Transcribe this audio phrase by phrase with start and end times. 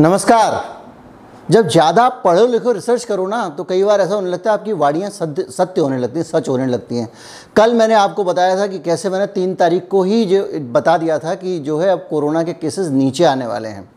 [0.00, 4.58] नमस्कार। जब ज़्यादा पढ़ो लिखो रिसर्च करो ना तो कई बार ऐसा होने लगता है
[4.58, 7.08] आपकी वाड़ियाँ सत्य सत्य होने लगती हैं, सच होने लगती हैं।
[7.56, 11.18] कल मैंने आपको बताया था कि कैसे मैंने तीन तारीख को ही जो, बता दिया
[11.18, 13.88] था कि जो है अब कोरोना के केसेस नीचे आने वाले हैं।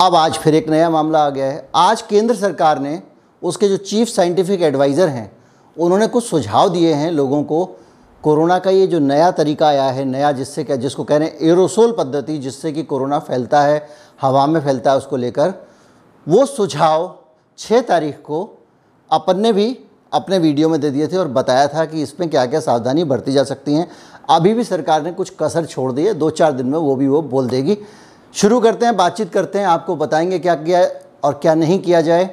[0.00, 3.00] अब आज फिर एक नया मामला आ गया है। आज केंद्र सरकार ने
[3.42, 5.30] उसके जो चीफ साइंटिफिक एडवाइज़र हैं,
[5.76, 7.64] उन्होंने कुछ सुझाव दिए हैं लोगों को
[8.24, 11.38] कोरोना का ये जो नया तरीका आया है, नया जिससे क्या, जिसको कह रहे हैं
[11.40, 13.86] एरोसोल पद्धति, जिससे कि कोरोना फैलता है,
[14.22, 15.52] हवा में फैलता है उसको लेकर,
[16.26, 17.18] वो सुझाव
[17.58, 18.58] छः तारीख को
[19.10, 19.78] अपन ने भी
[20.12, 23.32] अपने वीडियो में दे दिए थे और बताया था कि इसमें क्या क्या सावधानी बरती
[23.32, 23.88] जा सकती हैं।
[24.30, 27.08] अभी भी सरकार ने कुछ कसर छोड़ दी है, दो चार दिन में वो भी
[27.08, 27.78] वो बोल देगी।
[28.34, 30.86] शुरू करते हैं, बातचीत करते हैं, आपको बताएँगे क्या किया
[31.24, 32.30] और क्या नहीं किया जाए।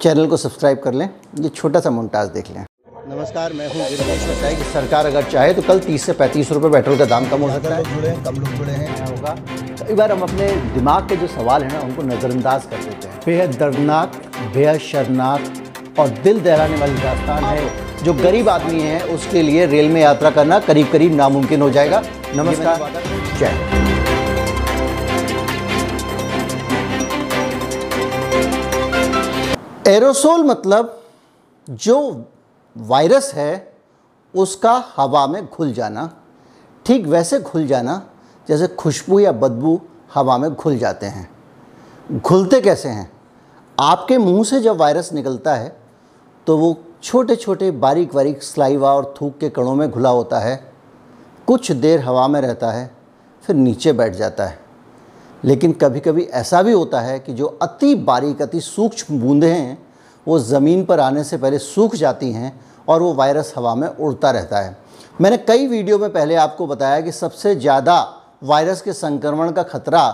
[0.00, 2.64] चैनल को सब्सक्राइब कर लें, ये छोटा सा मोन्टाज देख लें।
[3.10, 6.70] नमस्कार मैं हूँ गिरीश बताया कि सरकार अगर चाहे तो कल 30 से पैंतीस रुपये
[6.70, 9.34] पेट्रोल का दाम कम हो सकता है। जुड़े हैं कम लोग जुड़े हैं होगा।
[9.80, 13.18] कई बार हम अपने दिमाग के जो सवाल हैं ना उनको नज़रअंदाज कर देते हैं।
[13.26, 14.20] बेहद दर्दनाक
[14.54, 19.88] बेहद शर्मनाक और दिल दहलाने वाली दास्तान है जो गरीब आदमी है उसके लिए रेल
[19.88, 22.02] में यात्रा करना करीब करीब नामुमकिन हो जाएगा।
[22.36, 22.76] नमस्कार।
[23.38, 23.52] जय
[29.88, 30.98] एरोसोल मतलब
[31.68, 31.96] जो
[32.76, 33.72] वायरस है,
[34.34, 36.12] उसका हवा में घुल जाना।
[36.86, 38.02] ठीक वैसे घुल जाना,
[38.48, 39.80] जैसे खुशबू या बदबू
[40.14, 41.28] हवा में घुल जाते हैं।
[42.12, 43.10] घुलते कैसे हैं?
[43.78, 45.76] आपके मुँह से जब वायरस निकलता है
[46.46, 50.72] तो वो छोटे छोटे बारीक बारीक स्लाइवा और थूक के कणों में घुला होता है।
[51.46, 52.90] कुछ देर हवा में रहता है,
[53.44, 54.58] फिर नीचे बैठ जाता है।
[55.44, 59.78] लेकिन कभी कभी ऐसा भी होता है कि जो अति बारीक, अति सूक्ष्म बूंदें हैं
[60.26, 62.52] वो ज़मीन पर आने से पहले सूख जाती हैं
[62.88, 64.76] और वो वायरस हवा में उड़ता रहता है।
[65.20, 68.00] मैंने कई वीडियो में पहले आपको बताया कि सबसे ज़्यादा
[68.44, 70.04] वायरस के संक्रमण का खतरा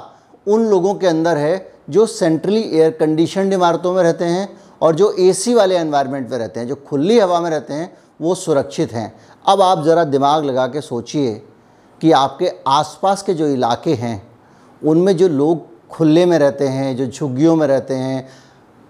[0.47, 4.48] उन लोगों के अंदर है जो सेंट्रली एयर कंडीशन इमारतों में रहते हैं
[4.83, 8.35] और जो एसी वाले एनवायरनमेंट में रहते हैं, जो खुली हवा में रहते हैं, वो
[8.35, 9.13] सुरक्षित हैं।
[9.48, 11.35] अब आप ज़रा दिमाग लगा के सोचिए
[12.01, 14.23] कि आपके आसपास के जो इलाके हैं,
[14.83, 18.29] उनमें जो लोग खुले में रहते हैं, जो झुग्गियों में रहते हैं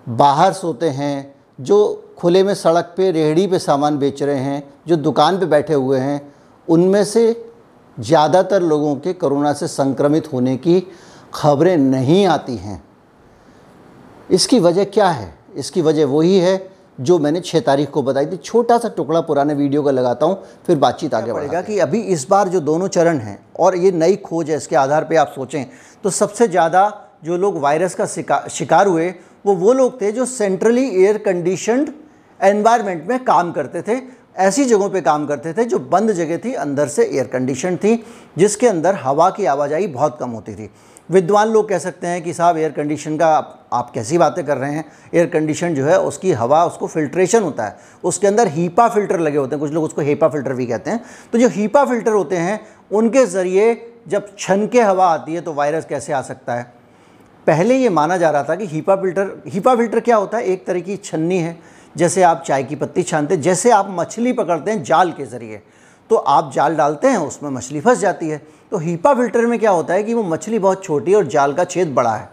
[0.06, 1.78] बाहर सोते हैं जो
[2.19, 5.99] खुले में सड़क पे रेहड़ी पे सामान बेच रहे हैं जो दुकान पे बैठे हुए
[5.99, 6.21] हैं
[6.69, 7.25] उनमें से
[7.99, 10.81] ज़्यादातर लोगों के कोरोना से संक्रमित होने की
[11.34, 12.83] खबरें नहीं आती हैं।
[14.31, 15.34] इसकी वजह क्या है?
[15.56, 19.55] इसकी वजह वही है जो मैंने छः तारीख को बताई थी। छोटा सा टुकड़ा पुराने
[19.55, 23.19] वीडियो का लगाता हूँ फिर बातचीत आगे बढ़ेगा कि अभी इस बार जो दोनों चरण
[23.19, 25.65] हैं और ये नई खोज है इसके आधार पर आप सोचें
[26.05, 26.89] तो सबसे ज़्यादा
[27.25, 28.06] जो लोग वायरस का
[28.49, 29.15] शिकार हुए
[29.47, 31.91] वो वो लोग थे जो सेंट्रली एयर कंडीशनड
[32.41, 34.01] एनवायरनमेंट में काम करते थे।
[34.37, 37.95] ऐसी जगहों पे काम करते थे जो बंद जगह थी अंदर से एयर कंडीशन थी
[38.39, 40.71] जिसके अंदर हवा की आवाजाही बहुत कम होती थी।
[41.11, 44.57] विद्वान लोग कह सकते हैं कि साहब एयर कंडीशन का आप, आप कैसी बातें कर
[44.57, 44.84] रहे हैं?
[45.15, 49.39] एयर कंडीशन जो है उसकी हवा उसको फिल्ट्रेशन होता है। उसके अंदर हीपा फ़िल्टर लगे
[49.39, 52.37] होते हैं। कुछ लोग उसको हेपा फ़िल्टर भी कहते हैं। तो जो हीपा फ़िल्टर होते
[52.37, 52.61] हैं
[52.93, 53.75] उनके ज़रिए
[54.09, 56.75] जब छन के हवा आती है तो वायरस कैसे आ सकता है?
[57.47, 60.45] पहले ये माना जा रहा था कि हीपा फ़िल्टर हीपा फ़िल्टर क्या होता है?
[60.45, 61.59] एक तरह की छन्नी है,
[61.97, 65.61] जैसे आप चाय की पत्ती छानते हैं, जैसे आप मछली पकड़ते हैं जाल के ज़रिए
[66.11, 68.39] तो आप जाल डालते हैं, उसमें मछली फंस जाती है।
[68.73, 71.65] तो हीपा फ़िल्टर में क्या होता है कि वो मछली बहुत छोटी और जाल का
[71.65, 72.29] छेद बड़ा है।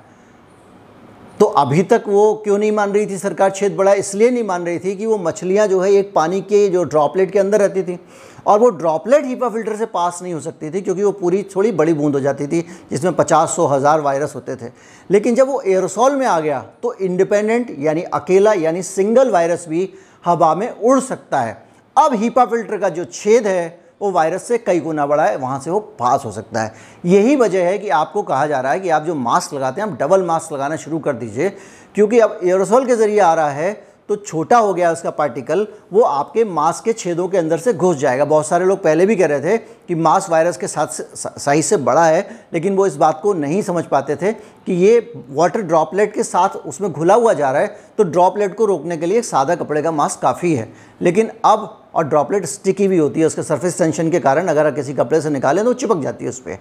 [1.39, 3.17] तो अभी तक वो क्यों नहीं मान रही थी?
[3.17, 6.41] सरकार छेद बड़ा इसलिए नहीं मान रही थी कि वो मछलियाँ जो है, एक पानी
[6.41, 7.99] के जो ड्रॉपलेट के अंदर रहती थी
[8.47, 11.71] और वो ड्रॉपलेट हीपा फ़िल्टर से पास नहीं हो सकती थी क्योंकि वो पूरी थोड़ी
[11.73, 12.61] बड़ी बूंद हो जाती थी
[12.91, 14.71] जिसमें पचास सौ हज़ार वायरस होते थे।
[15.09, 19.89] लेकिन जब वो एयरोसॉल में आ गया तो इंडिपेंडेंट यानी अकेला यानी सिंगल वायरस भी
[20.23, 21.61] हवा में उड़ सकता है।
[21.95, 25.59] अब हीपा फ़िल्टर का जो छेद है वो वायरस से कई गुना बड़ा है, वहाँ
[25.59, 26.74] से वो पास हो सकता है।
[27.06, 29.88] यही वजह है कि आपको कहा जा रहा है कि आप जो मास्क लगाते हैं,
[29.88, 31.50] आप डबल मास्क लगाना शुरू कर दीजिए,
[31.96, 33.72] क्योंकि अब एयरोसोल के ज़रिए आ रहा है
[34.09, 37.97] तो छोटा हो गया उसका पार्टिकल, वो आपके मास्क के छेदों के अंदर से घुस
[37.97, 40.88] जाएगा। बहुत सारे लोग पहले भी कह रहे थे कि मास्क वायरस के साथ
[41.18, 45.13] साइज़ से बड़ा है, लेकिन वो इस बात को नहीं समझ पाते थे कि ये
[45.30, 49.06] वाटर ड्रॉपलेट के साथ उसमें घुला हुआ जा रहा है तो ड्रॉपलेट को रोकने के
[49.06, 53.19] लिए एक सादा कपड़े का मास्क काफ़ी है। लेकिन अब और ड्रॉपलेट स्टिकी भी होती
[53.19, 56.25] है, उसके सरफेस टेंशन के कारण अगर आप किसी कपड़े से निकालें तो चिपक जाती
[56.25, 56.57] है उस पर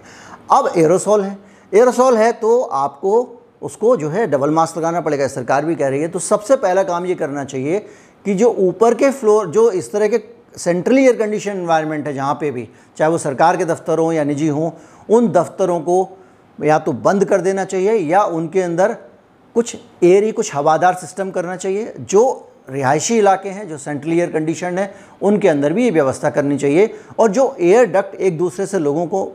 [0.51, 1.37] अब एरोसोल है।
[1.71, 6.01] एरोसोल है तो आपको उसको जो है डबल मास्क लगाना पड़ेगा। सरकार भी कह रही
[6.01, 7.79] है तो सबसे पहला काम ये करना चाहिए
[8.25, 10.19] कि जो ऊपर के फ्लोर जो इस तरह के
[10.57, 14.23] सेंट्रली एयर कंडीशन इन्वायरमेंट है जहाँ पे भी, चाहे वो सरकार के दफ्तर हों या
[14.23, 14.69] निजी हों,
[15.09, 16.17] उन दफ्तरों को
[16.59, 18.93] या तो बंद कर देना चाहिए या उनके अंदर
[19.55, 24.31] कुछ एयर ही, कुछ हवादार सिस्टम करना चाहिए, जो रिहायशी इलाके हैं, जो सेंट्रली एयर
[24.31, 28.65] कंडीशन है, उनके अंदर भी ये व्यवस्था करनी चाहिए। और जो एयर डक्ट एक दूसरे
[28.65, 29.31] से लोगों को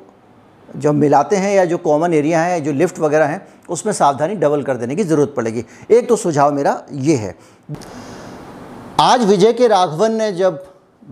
[0.69, 4.63] जब मिलाते हैं या जो कॉमन एरिया है, जो लिफ्ट वगैरह हैं, उसमें सावधानी डबल
[4.63, 7.35] कर देने की ज़रूरत पड़ेगी। एक तो सुझाव मेरा ये है।
[9.01, 10.65] आज विजय के राघवन ने जब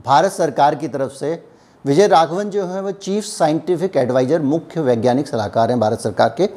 [0.05, 1.43] भारत सरकार की तरफ़ से,
[1.85, 6.49] विजय राघवन जो है, वो चीफ साइंटिफिक एडवाइज़र, मुख्य वैज्ञानिक सलाहकार हैं भारत सरकार के,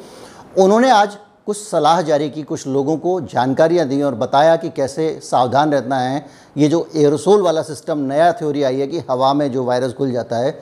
[0.58, 1.16] उन्होंने आज
[1.50, 5.98] कुछ सलाह जारी की, कुछ लोगों को जानकारियाँ दी और बताया कि कैसे सावधान रहना
[5.98, 6.24] है।
[6.56, 10.12] ये जो एरोसोल वाला सिस्टम, नया थ्योरी आई है कि हवा में जो वायरस घुल
[10.12, 10.52] जाता है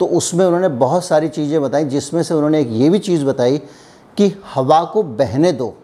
[0.00, 3.58] तो उसमें उन्होंने बहुत सारी चीज़ें बताई, जिसमें से उन्होंने एक ये भी चीज़ बताई
[4.16, 5.74] कि हवा को बहने दो।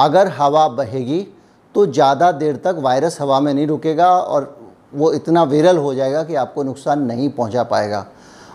[0.00, 1.26] अगर हवा बहेगी
[1.74, 4.54] तो ज़्यादा देर तक वायरस हवा में नहीं रुकेगा और
[4.94, 8.06] वो इतना विरल हो जाएगा कि आपको नुकसान नहीं पहुँचा पाएगा।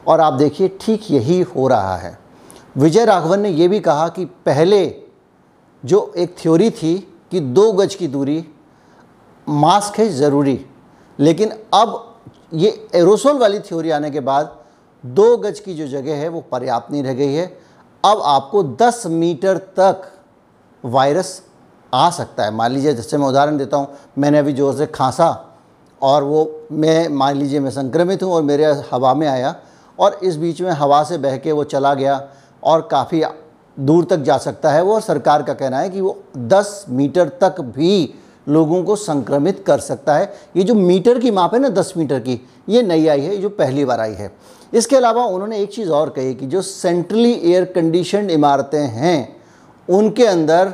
[0.08, 2.18] और आप देखिए, ठीक यही हो रहा है।
[2.78, 4.88] विजय राघवन ने ये भी कहा कि पहले
[5.84, 6.96] जो एक थ्योरी थी
[7.32, 8.44] कि दो गज की दूरी
[9.48, 10.60] मास्क है ज़रूरी,
[11.20, 12.06] लेकिन अब
[12.54, 14.56] ये एरोसोल वाली थ्योरी आने के बाद
[15.04, 17.46] दो गज की जो जगह है वो पर्याप्त नहीं रह गई है।
[18.04, 20.02] अब आपको 10 मीटर तक
[20.84, 21.42] वायरस
[21.94, 23.88] आ सकता है। मान लीजिए, जैसे मैं उदाहरण देता हूँ,
[24.18, 25.46] मैंने अभी ज़ोर से खांसा
[26.02, 29.56] और वो मैं, मान लीजिए मैं संक्रमित हूँ और मेरे हवा में आया
[30.00, 32.22] और इस बीच में हवा से बह के वो चला गया
[32.64, 33.22] और काफ़ी
[33.80, 37.30] दूर तक जा सकता है वो, और सरकार का कहना है कि वो 10 मीटर
[37.42, 38.14] तक भी
[38.48, 42.20] लोगों को संक्रमित कर सकता है। ये जो मीटर की माप है ना 10 मीटर
[42.20, 42.40] की,
[42.70, 44.32] ये नई आई है जो पहली बार आई है।
[44.74, 49.36] इसके अलावा उन्होंने एक चीज़ और कही कि जो सेंट्रली एयर कंडीशन इमारतें हैं,
[49.88, 50.74] उनके अंदर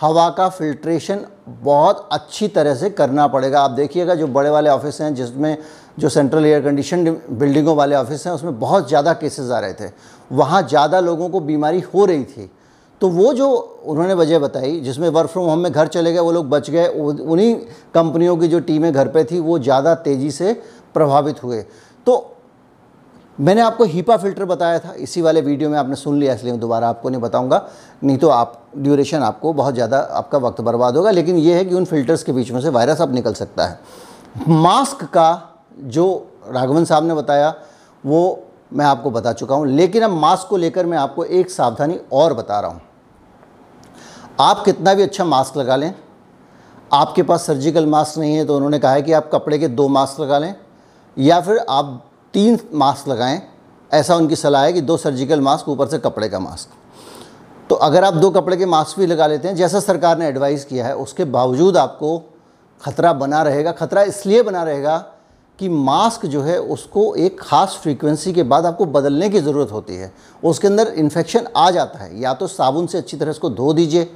[0.00, 5.00] हवा का फिल्ट्रेशन बहुत अच्छी तरह से करना पड़ेगा। आप देखिएगा जो बड़े वाले ऑफ़िस
[5.00, 5.56] हैं जिसमें
[5.98, 9.90] जो सेंट्रल एयर कंडीशन बिल्डिंगों वाले ऑफ़िस हैं, उसमें बहुत ज़्यादा केसेस आ रहे थे।
[10.32, 12.50] वहाँ ज़्यादा लोगों को बीमारी हो रही थी।
[13.00, 13.48] तो वो जो
[13.84, 16.86] उन्होंने वजह बताई, जिसमें वर्क फ्रॉम होम में घर चले गए, वो लोग बच गए
[16.86, 17.54] उन्हीं
[17.94, 20.52] कंपनियों की जो टीमें घर पे थी, वो ज़्यादा तेज़ी से
[20.94, 21.62] प्रभावित हुए।
[22.06, 22.26] तो
[23.38, 26.60] मैंने आपको हीपा फ़िल्टर बताया था, इसी वाले वीडियो में आपने सुन लिया, इसलिए मैं
[26.60, 27.66] दोबारा आपको नहीं बताऊँगा।
[28.04, 31.74] नहीं तो आप ड्यूरेशन आपको बहुत ज़्यादा, आपका वक्त बर्बाद होगा, लेकिन ये है कि
[31.74, 33.78] उन फिल्टर्स के बीच में से वायरस अब निकल सकता है।
[34.48, 37.54] मास्क का जो राघवन साहब ने बताया,
[38.04, 41.98] वो मैं आपको बता चुका हूँ। लेकिन अब मास्क को लेकर मैं आपको एक सावधानी
[42.12, 42.80] और बता रहा हूँ।
[44.40, 45.92] आप कितना भी अच्छा मास्क लगा लें,
[46.92, 49.88] आपके पास सर्जिकल मास्क नहीं है तो उन्होंने कहा है कि आप कपड़े के दो
[49.88, 50.54] मास्क लगा लें,
[51.16, 52.02] या फिर आप
[52.34, 53.40] तीन मास्क लगाएँ,
[53.90, 56.68] ऐसा उनकी सलाह है कि दो सर्जिकल मास्क ऊपर से कपड़े का मास्क
[57.70, 60.64] तो अगर आप दो कपड़े के मास्क भी लगा लेते हैं, जैसा सरकार ने एडवाइस
[60.64, 62.18] किया है, उसके बावजूद आपको
[62.80, 64.96] खतरा बना रहेगा, खतरा इसलिए बना रहेगा
[65.60, 69.96] कि मास्क जो है उसको एक ख़ास फ्रीक्वेंसी के बाद आपको बदलने की ज़रूरत होती
[69.96, 70.12] है।
[70.42, 74.08] उसके अंदर इन्फेक्शन आ जाता है। या तो साबुन से अच्छी तरह इसको धो दीजिए,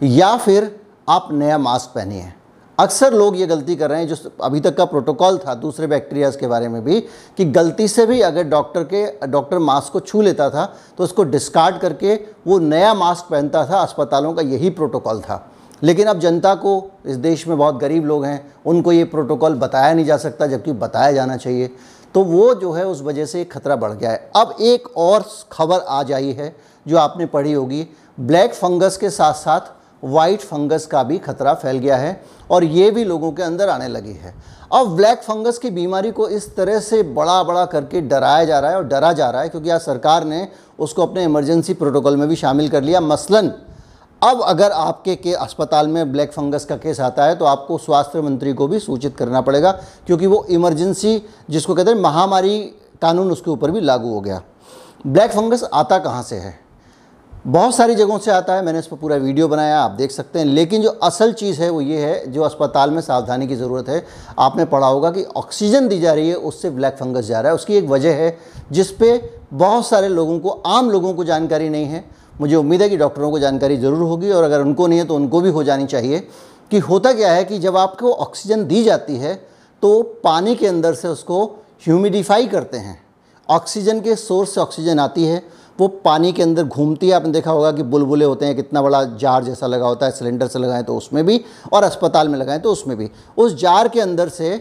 [0.00, 0.70] या फिर
[1.08, 2.32] आप नया मास्क पहनिए।
[2.78, 6.36] अक्सर लोग ये गलती कर रहे हैं, जो अभी तक का प्रोटोकॉल था दूसरे बैक्टीरियाज
[6.36, 10.22] के बारे में भी, कि गलती से भी अगर डॉक्टर के, डॉक्टर मास्क को छू
[10.22, 10.64] लेता था
[10.98, 12.14] तो उसको डिस्कार्ड करके
[12.46, 15.46] वो नया मास्क पहनता था, अस्पतालों का यही प्रोटोकॉल था।
[15.82, 19.94] लेकिन अब जनता को, इस देश में बहुत गरीब लोग हैं, उनको ये प्रोटोकॉल बताया
[19.94, 21.70] नहीं जा सकता, जबकि बताया जाना चाहिए।
[22.14, 25.78] तो वो जो है, उस वजह से खतरा बढ़ गया है। अब एक और खबर
[25.78, 26.54] आ जाई है,
[26.86, 27.86] जो आपने पढ़ी होगी।
[28.20, 29.72] ब्लैक फंगस के साथ साथ
[30.04, 33.88] वाइट फंगस का भी खतरा फैल गया है, और ये भी लोगों के अंदर आने
[33.88, 34.34] लगी है।
[34.72, 38.70] अब ब्लैक फंगस की बीमारी को इस तरह से बड़ा बड़ा करके डराया जा रहा
[38.70, 40.48] है, और डरा जा रहा है, क्योंकि आज सरकार ने
[40.78, 43.52] उसको अपने इमरजेंसी प्रोटोकॉल में भी शामिल कर लिया। मसलन
[44.22, 48.20] अब अगर आपके के अस्पताल में ब्लैक फंगस का केस आता है तो आपको स्वास्थ्य
[48.20, 49.70] मंत्री को भी सूचित करना पड़ेगा,
[50.06, 52.58] क्योंकि वो इमरजेंसी, जिसको कहते हैं महामारी
[53.02, 54.42] कानून, उसके ऊपर भी लागू हो गया।
[55.06, 56.58] ब्लैक फंगस आता कहाँ से है?
[57.32, 60.38] बहुत सारी जगहों से आता है, मैंने इस पर पूरा वीडियो बनाया, आप देख सकते
[60.38, 63.88] हैं, लेकिन जो असल चीज़ है, वो ये है, जो अस्पताल में सावधानी की ज़रूरत
[63.88, 64.04] है,
[64.38, 67.54] आपने पढ़ा होगा कि ऑक्सीजन दी जा रही है, उससे ब्लैक फंगस जा रहा है।
[67.54, 68.36] उसकी एक वजह है,
[68.72, 69.18] जिस पे
[69.52, 72.04] बहुत सारे लोगों को, आम लोगों को जानकारी नहीं है
[72.40, 75.14] मुझे उम्मीद है कि डॉक्टरों को जानकारी ज़रूर होगी और अगर उनको नहीं है तो
[75.14, 76.18] उनको भी हो जानी चाहिए
[76.70, 79.34] कि होता क्या है कि जब आपको ऑक्सीजन दी जाती है
[79.82, 81.44] तो पानी के अंदर से उसको
[81.84, 83.00] ह्यूमिडिफाई करते हैं।
[83.48, 85.42] ऑक्सीजन के सोर्स से ऑक्सीजन आती है,
[85.78, 89.02] वो पानी के अंदर घूमती है। आपने देखा होगा कि बुलबुले होते हैं, कितना बड़ा
[89.16, 91.40] जार जैसा लगा होता है, सिलेंडर से लगाएँ तो उसमें भी
[91.72, 94.54] और अस्पताल में लगाएँ तो उसमें भी। उस जार के अंदर से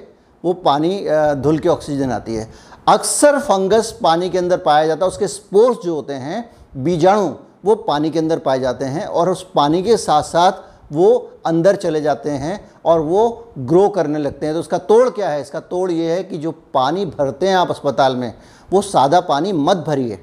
[0.43, 1.03] वो पानी
[1.37, 2.49] धुल के ऑक्सीजन आती है।
[2.87, 7.29] अक्सर फंगस पानी के अंदर पाया जाता है। उसके स्पोर्स जो होते हैं, बीजाणु
[7.63, 11.09] वो पानी के अंदर पाए जाते हैं और उस पानी के साथ साथ वो
[11.45, 15.41] अंदर चले जाते हैं और वो ग्रो करने लगते हैं। तो उसका तोड़ क्या है?
[15.41, 18.33] इसका तोड़ ये है कि जो पानी भरते हैं आप अस्पताल में,
[18.71, 20.19] वो सादा पानी मत भरिए।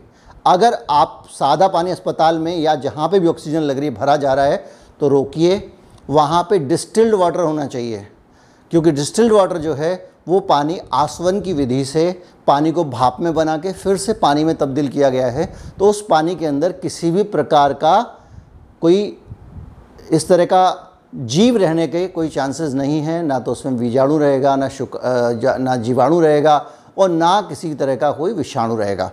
[0.46, 4.16] अगर आप सादा पानी अस्पताल में या जहाँ पे भी ऑक्सीजन लग रही है, भरा
[4.16, 4.64] जा रहा है
[5.00, 5.72] तो रोकिए।
[6.08, 8.06] वहाँ पे डिस्टिल्ड वाटर होना चाहिए,
[8.72, 9.94] क्योंकि डिस्टिल्ड वाटर जो है
[10.26, 12.10] वो पानी आसवन की विधि से
[12.46, 15.46] पानी को भाप में बना के फिर से पानी में तब्दील किया गया है।
[15.78, 18.00] तो उस पानी के अंदर किसी भी प्रकार का
[18.80, 19.18] कोई
[20.10, 20.82] इस तरह का
[21.14, 25.00] जीव रहने के कोई चांसेस नहीं है। ना तो उसमें बीजाणु रहेगा, ना शुक
[25.60, 26.64] ना जीवाणु रहेगा
[26.98, 29.10] और ना किसी तरह का कोई विषाणु रहेगा।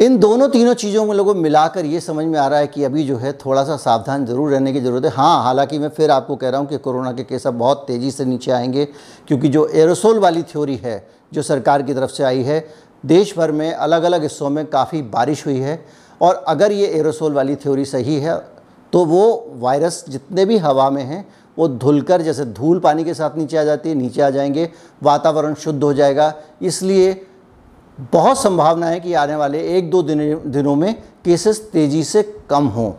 [0.00, 3.02] इन दोनों तीनों चीज़ों में लोगों मिलाकर ये समझ में आ रहा है कि अभी
[3.04, 6.36] जो है थोड़ा सा सावधान ज़रूर रहने की ज़रूरत है। हाँ हालाँकि मैं फिर आपको
[6.36, 8.84] कह रहा हूँ कि कोरोना के केस अब बहुत तेज़ी से नीचे आएँगे,
[9.28, 12.64] क्योंकि जो एरोसोल वाली थ्योरी है, जो सरकार की तरफ़ से आई है
[13.04, 15.84] देश भर में अलग अलग हिस्सों में काफ़ी बारिश हुई है
[16.20, 18.38] और अगर ये एरोसोल वाली थ्योरी सही है
[18.92, 21.26] तो वो वायरस जितने भी हवा में हैं,
[21.56, 24.70] वो धुलकर जैसे धूल पानी के साथ नीचे आ जाती है, नीचे आ जाएँगे,
[25.02, 27.12] वातावरण शुद्ध हो जाएगा। इसलिए
[27.98, 30.94] बहुत संभावना है कि आने वाले एक दो दिन, दिनों में
[31.24, 32.92] केसेस तेज़ी से कम हों।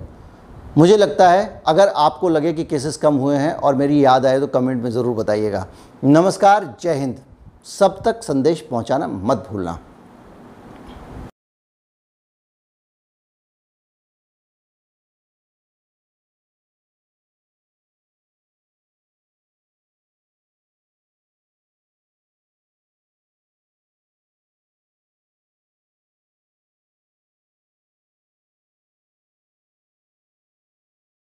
[0.77, 4.39] मुझे लगता है, अगर आपको लगे कि केसेस कम हुए हैं और मेरी याद आए
[4.39, 5.65] तो कमेंट में ज़रूर बताइएगा।
[6.03, 7.19] नमस्कार, जय हिंद।
[7.69, 9.77] सब तक संदेश पहुंचाना मत भूलना।